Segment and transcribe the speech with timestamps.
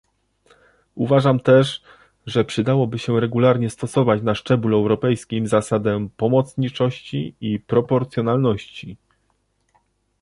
[0.95, 1.83] Uważam też,
[2.25, 8.97] że przydałoby się regularnie stosować na szczeblu europejskim zasadę pomocniczości i proporcjonalności